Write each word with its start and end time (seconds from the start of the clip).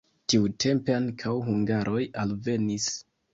Tiutempe 0.31 0.95
ankaŭ 0.99 1.33
hungaroj 1.49 2.01
alvenis. 2.25 2.89